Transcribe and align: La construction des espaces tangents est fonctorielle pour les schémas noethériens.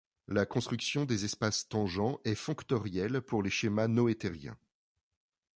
La 0.27 0.47
construction 0.47 1.05
des 1.05 1.25
espaces 1.25 1.69
tangents 1.69 2.19
est 2.25 2.33
fonctorielle 2.33 3.21
pour 3.21 3.43
les 3.43 3.51
schémas 3.51 3.87
noethériens. 3.87 4.57